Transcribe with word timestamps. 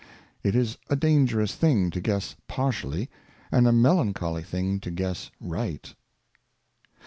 It 0.41 0.55
is 0.55 0.79
a 0.89 0.95
dangerous 0.95 1.53
thing 1.53 1.91
to 1.91 2.01
guess 2.01 2.35
partially, 2.47 3.07
and 3.51 3.67
a 3.67 3.71
melancholy 3.71 4.41
thing 4.41 4.79
to 4.79 4.89
guess 4.89 5.29
right. 5.39 5.93